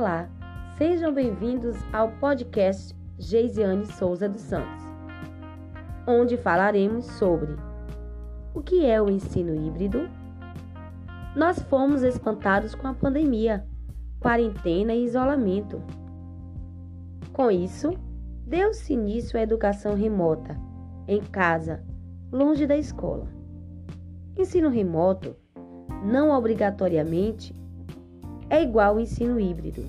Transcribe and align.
Olá, 0.00 0.30
sejam 0.78 1.12
bem-vindos 1.12 1.76
ao 1.92 2.10
podcast 2.12 2.96
Geisiane 3.18 3.84
Souza 3.84 4.30
dos 4.30 4.40
Santos, 4.40 4.82
onde 6.06 6.38
falaremos 6.38 7.04
sobre 7.04 7.54
o 8.54 8.62
que 8.62 8.86
é 8.86 9.02
o 9.02 9.10
ensino 9.10 9.54
híbrido. 9.54 10.08
Nós 11.36 11.58
fomos 11.64 12.02
espantados 12.02 12.74
com 12.74 12.88
a 12.88 12.94
pandemia, 12.94 13.66
quarentena 14.18 14.94
e 14.94 15.04
isolamento. 15.04 15.82
Com 17.30 17.50
isso, 17.50 17.90
deu-se 18.46 18.94
início 18.94 19.38
à 19.38 19.42
educação 19.42 19.94
remota, 19.94 20.58
em 21.06 21.20
casa, 21.20 21.84
longe 22.32 22.66
da 22.66 22.78
escola. 22.78 23.28
Ensino 24.34 24.70
remoto, 24.70 25.36
não 26.02 26.30
obrigatoriamente, 26.30 27.54
é 28.50 28.60
igual 28.60 28.94
ao 28.94 29.00
ensino 29.00 29.38
híbrido. 29.38 29.86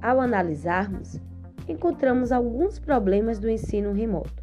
Ao 0.00 0.20
analisarmos, 0.20 1.20
encontramos 1.68 2.30
alguns 2.30 2.78
problemas 2.78 3.40
do 3.40 3.50
ensino 3.50 3.92
remoto. 3.92 4.42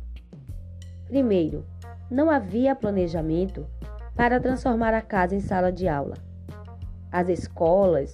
Primeiro, 1.07 1.65
não 2.11 2.29
havia 2.29 2.75
planejamento 2.75 3.65
para 4.13 4.41
transformar 4.41 4.93
a 4.93 5.01
casa 5.01 5.35
em 5.35 5.39
sala 5.39 5.71
de 5.71 5.87
aula. 5.87 6.15
As 7.09 7.29
escolas, 7.29 8.13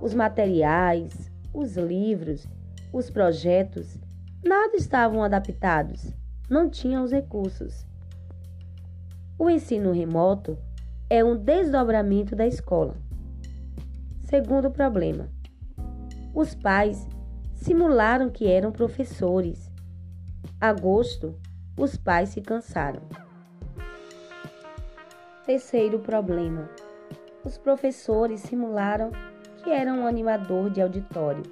os 0.00 0.12
materiais, 0.12 1.30
os 1.54 1.76
livros, 1.76 2.46
os 2.92 3.08
projetos, 3.08 3.98
nada 4.44 4.76
estavam 4.76 5.22
adaptados, 5.22 6.12
não 6.50 6.68
tinham 6.68 7.02
os 7.02 7.10
recursos. 7.10 7.86
O 9.38 9.48
ensino 9.48 9.92
remoto 9.92 10.58
é 11.08 11.24
um 11.24 11.36
desdobramento 11.36 12.36
da 12.36 12.46
escola. 12.46 12.94
Segundo 14.32 14.70
problema, 14.70 15.28
os 16.34 16.54
pais 16.54 17.06
simularam 17.52 18.30
que 18.30 18.50
eram 18.50 18.72
professores. 18.72 19.70
Agosto, 20.58 21.38
os 21.78 21.98
pais 21.98 22.30
se 22.30 22.40
cansaram. 22.40 23.02
Terceiro 25.44 25.98
problema, 25.98 26.70
os 27.44 27.58
professores 27.58 28.40
simularam 28.40 29.10
que 29.62 29.68
eram 29.68 29.98
um 29.98 30.06
animador 30.06 30.70
de 30.70 30.80
auditório, 30.80 31.42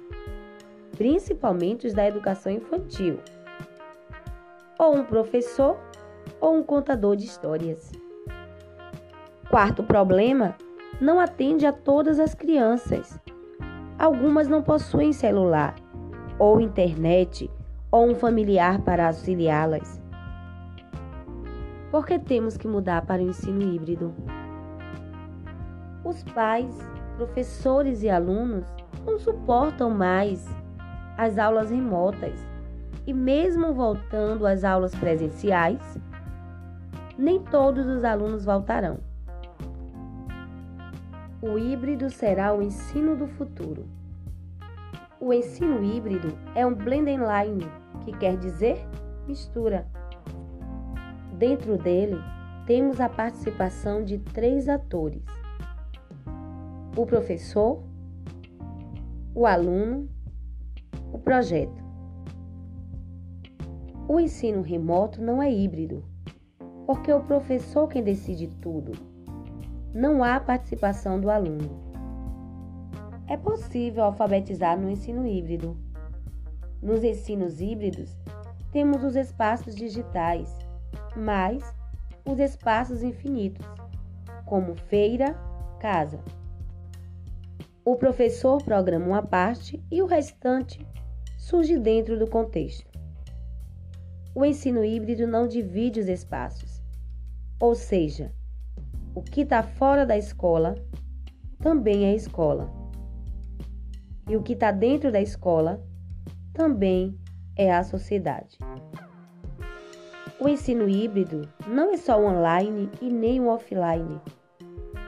principalmente 0.97 1.85
os 1.85 1.93
da 1.93 2.07
educação 2.07 2.51
infantil, 2.51 3.19
ou 4.79 4.95
um 4.95 5.05
professor 5.05 5.79
ou 6.39 6.55
um 6.55 6.63
contador 6.63 7.15
de 7.15 7.25
histórias. 7.25 7.91
Quarto 9.51 9.83
problema, 9.83 10.55
não 11.01 11.19
atende 11.19 11.65
a 11.65 11.73
todas 11.73 12.19
as 12.19 12.35
crianças. 12.35 13.19
Algumas 13.97 14.47
não 14.47 14.61
possuem 14.61 15.11
celular, 15.11 15.73
ou 16.37 16.61
internet, 16.61 17.49
ou 17.91 18.07
um 18.07 18.13
familiar 18.13 18.79
para 18.81 19.07
auxiliá-las. 19.07 19.99
Por 21.89 22.05
que 22.05 22.19
temos 22.19 22.55
que 22.55 22.67
mudar 22.67 23.03
para 23.03 23.21
o 23.21 23.25
ensino 23.25 23.63
híbrido? 23.63 24.13
Os 26.05 26.23
pais, 26.23 26.77
professores 27.17 28.03
e 28.03 28.09
alunos 28.09 28.63
não 29.03 29.17
suportam 29.17 29.89
mais 29.89 30.47
as 31.17 31.39
aulas 31.39 31.71
remotas 31.71 32.39
e, 33.07 33.13
mesmo 33.13 33.73
voltando 33.73 34.45
às 34.45 34.63
aulas 34.63 34.93
presenciais, 34.93 35.99
nem 37.17 37.39
todos 37.39 37.87
os 37.87 38.03
alunos 38.03 38.45
voltarão. 38.45 39.10
O 41.43 41.57
híbrido 41.57 42.07
será 42.11 42.53
o 42.53 42.61
ensino 42.61 43.15
do 43.15 43.25
futuro. 43.25 43.87
O 45.19 45.33
ensino 45.33 45.83
híbrido 45.83 46.37
é 46.53 46.63
um 46.63 46.75
blending 46.75 47.17
line, 47.17 47.65
que 48.05 48.15
quer 48.15 48.37
dizer 48.37 48.77
mistura. 49.27 49.87
Dentro 51.39 51.79
dele, 51.79 52.17
temos 52.67 53.01
a 53.01 53.09
participação 53.09 54.03
de 54.03 54.19
três 54.19 54.69
atores: 54.69 55.23
o 56.95 57.07
professor, 57.07 57.81
o 59.33 59.47
aluno, 59.47 60.07
o 61.11 61.17
projeto. 61.17 61.83
O 64.07 64.19
ensino 64.19 64.61
remoto 64.61 65.19
não 65.23 65.41
é 65.41 65.51
híbrido, 65.51 66.05
porque 66.85 67.09
é 67.09 67.15
o 67.15 67.23
professor 67.23 67.87
quem 67.87 68.03
decide 68.03 68.47
tudo 68.61 69.10
não 69.93 70.23
há 70.23 70.39
participação 70.39 71.19
do 71.19 71.29
aluno. 71.29 71.91
É 73.27 73.35
possível 73.35 74.03
alfabetizar 74.03 74.79
no 74.79 74.89
ensino 74.89 75.25
híbrido. 75.25 75.77
Nos 76.81 77.03
ensinos 77.03 77.61
híbridos, 77.61 78.17
temos 78.71 79.03
os 79.03 79.15
espaços 79.15 79.75
digitais, 79.75 80.57
mais 81.15 81.63
os 82.25 82.39
espaços 82.39 83.03
infinitos, 83.03 83.65
como 84.45 84.75
feira, 84.75 85.35
casa. 85.79 86.19
O 87.83 87.95
professor 87.95 88.63
programa 88.63 89.05
uma 89.05 89.23
parte 89.23 89.83
e 89.91 90.01
o 90.01 90.05
restante 90.05 90.85
surge 91.37 91.77
dentro 91.77 92.17
do 92.17 92.27
contexto. 92.27 92.89
O 94.33 94.45
ensino 94.45 94.85
híbrido 94.85 95.27
não 95.27 95.47
divide 95.47 95.99
os 95.99 96.07
espaços, 96.07 96.81
ou 97.59 97.75
seja, 97.75 98.31
o 99.13 99.21
que 99.21 99.41
está 99.41 99.61
fora 99.61 100.05
da 100.05 100.17
escola 100.17 100.75
também 101.59 102.05
é 102.05 102.15
escola. 102.15 102.71
E 104.29 104.35
o 104.35 104.41
que 104.41 104.53
está 104.53 104.71
dentro 104.71 105.11
da 105.11 105.21
escola 105.21 105.83
também 106.53 107.17
é 107.55 107.73
a 107.73 107.83
sociedade. 107.83 108.57
O 110.39 110.47
ensino 110.47 110.89
híbrido 110.89 111.47
não 111.67 111.93
é 111.93 111.97
só 111.97 112.19
online 112.19 112.89
e 113.01 113.09
nem 113.09 113.41
o 113.41 113.47
offline. 113.47 114.19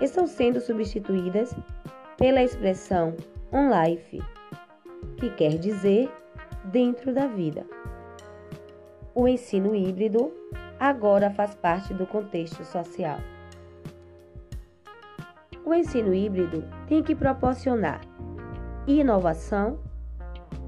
Estão 0.01 0.27
sendo 0.27 0.59
substituídas 0.59 1.55
pela 2.17 2.43
expressão 2.43 3.15
on-life, 3.51 4.21
que 5.17 5.29
quer 5.31 5.57
dizer 5.57 6.11
dentro 6.65 7.13
da 7.13 7.25
vida. 7.27 7.65
O 9.15 9.27
ensino 9.27 9.73
híbrido 9.73 10.31
agora 10.79 11.31
faz 11.31 11.55
parte 11.55 11.93
do 11.93 12.05
contexto 12.05 12.63
social. 12.65 13.19
O 15.73 15.75
ensino 15.75 16.13
híbrido 16.13 16.63
tem 16.85 17.01
que 17.01 17.15
proporcionar 17.15 17.99
inovação, 18.85 19.79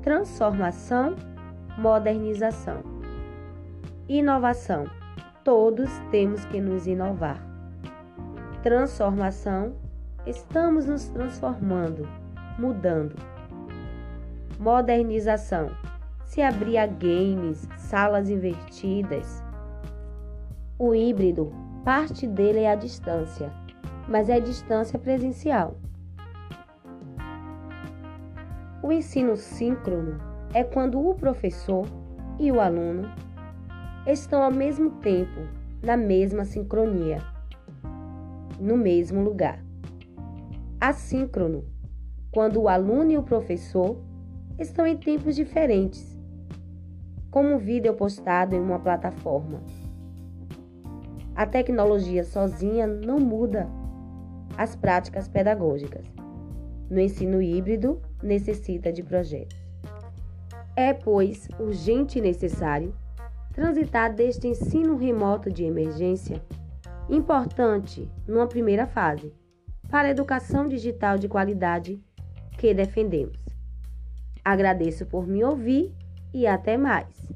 transformação, 0.01 1.15
modernização. 1.77 2.81
Inovação. 4.09 4.85
Todos 5.43 5.91
temos 6.09 6.43
que 6.45 6.59
nos 6.59 6.87
inovar. 6.87 7.39
Transformação. 8.63 9.75
Estamos 10.25 10.87
nos 10.87 11.07
transformando, 11.09 12.09
mudando. 12.57 13.15
Modernização. 14.57 15.69
Se 16.23 16.41
abrir 16.41 16.79
a 16.79 16.87
games, 16.87 17.69
salas 17.77 18.27
invertidas. 18.27 19.43
O 20.79 20.95
híbrido, 20.95 21.53
parte 21.83 22.25
dele 22.25 22.61
é 22.61 22.71
a 22.71 22.75
distância 22.75 23.53
mas 24.07 24.29
é 24.29 24.39
distância 24.39 24.99
presencial. 24.99 25.77
O 28.83 28.91
ensino 28.91 29.35
síncrono 29.35 30.19
é 30.53 30.63
quando 30.63 30.99
o 30.99 31.15
professor 31.15 31.87
e 32.39 32.51
o 32.51 32.61
aluno 32.61 33.09
estão 34.05 34.43
ao 34.43 34.51
mesmo 34.51 34.91
tempo 35.01 35.41
na 35.81 35.97
mesma 35.97 36.45
sincronia, 36.45 37.19
no 38.59 38.77
mesmo 38.77 39.23
lugar. 39.23 39.59
Assíncrono, 40.79 41.65
quando 42.31 42.61
o 42.61 42.67
aluno 42.67 43.11
e 43.11 43.17
o 43.17 43.23
professor 43.23 43.97
estão 44.59 44.85
em 44.85 44.97
tempos 44.97 45.35
diferentes, 45.35 46.15
como 47.31 47.55
um 47.55 47.57
vídeo 47.57 47.93
postado 47.93 48.55
em 48.55 48.59
uma 48.59 48.79
plataforma. 48.79 49.61
A 51.35 51.45
tecnologia 51.45 52.23
sozinha 52.23 52.87
não 52.87 53.19
muda 53.19 53.67
as 54.57 54.75
práticas 54.75 55.27
pedagógicas. 55.27 56.05
No 56.89 56.99
ensino 56.99 57.41
híbrido, 57.41 58.01
necessita 58.21 58.91
de 58.91 59.01
projetos. 59.03 59.57
É, 60.75 60.93
pois, 60.93 61.47
urgente 61.59 62.19
e 62.19 62.21
necessário 62.21 62.93
transitar 63.53 64.13
deste 64.13 64.47
ensino 64.47 64.97
remoto 64.97 65.49
de 65.49 65.63
emergência, 65.63 66.43
importante 67.09 68.11
numa 68.27 68.47
primeira 68.47 68.85
fase, 68.85 69.33
para 69.89 70.09
a 70.09 70.11
educação 70.11 70.67
digital 70.67 71.17
de 71.17 71.29
qualidade 71.29 72.03
que 72.57 72.73
defendemos. 72.73 73.39
Agradeço 74.43 75.05
por 75.05 75.25
me 75.25 75.43
ouvir 75.43 75.95
e 76.33 76.45
até 76.45 76.75
mais. 76.75 77.31